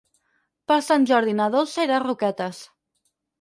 [0.71, 2.65] Per Sant Jordi na Dolça irà a Roquetes.